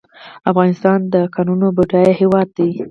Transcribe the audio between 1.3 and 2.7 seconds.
کانونو بډایه هیواد دی